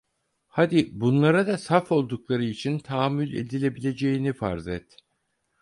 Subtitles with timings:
[0.47, 4.97] Hadi bunlara da saf oldukları için tahammül edilebileceğini farz et!